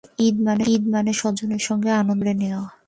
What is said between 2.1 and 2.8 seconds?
ভাগ করে নেওয়া।